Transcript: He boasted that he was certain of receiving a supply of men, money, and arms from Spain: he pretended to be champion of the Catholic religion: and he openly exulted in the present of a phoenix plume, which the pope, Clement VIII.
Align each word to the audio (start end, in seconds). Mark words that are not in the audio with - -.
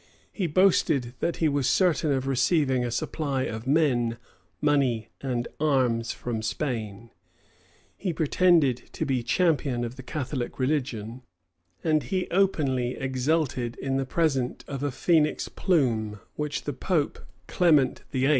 He 0.33 0.47
boasted 0.47 1.13
that 1.19 1.35
he 1.37 1.47
was 1.47 1.69
certain 1.69 2.11
of 2.11 2.25
receiving 2.25 2.83
a 2.83 2.89
supply 2.89 3.43
of 3.43 3.67
men, 3.67 4.17
money, 4.59 5.09
and 5.21 5.47
arms 5.59 6.11
from 6.11 6.41
Spain: 6.41 7.11
he 7.95 8.11
pretended 8.11 8.77
to 8.93 9.05
be 9.05 9.21
champion 9.21 9.83
of 9.85 9.97
the 9.97 10.01
Catholic 10.01 10.57
religion: 10.57 11.21
and 11.83 12.01
he 12.01 12.27
openly 12.31 12.95
exulted 12.95 13.75
in 13.75 13.97
the 13.97 14.05
present 14.07 14.65
of 14.67 14.81
a 14.81 14.89
phoenix 14.89 15.47
plume, 15.49 16.19
which 16.35 16.63
the 16.63 16.73
pope, 16.73 17.19
Clement 17.45 18.01
VIII. 18.09 18.29